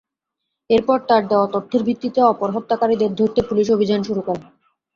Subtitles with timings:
[0.69, 4.41] এরপর তাঁর দেওয়া তথ্যের ভিত্তিতে অপর হত্যাকারীদের ধরতে পুলিশ অভিযান শুরু করে।